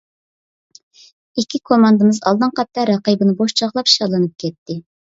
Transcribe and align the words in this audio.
ئىككى 1.41 1.61
كوماندىمىز 1.71 2.23
ئالدىنقى 2.25 2.67
ھەپتە 2.67 2.89
رەقىبىنى 2.95 3.39
بوش 3.45 3.57
چاغلاپ 3.63 3.97
شاللىنىپ 3.97 4.47
كەتتى. 4.47 4.85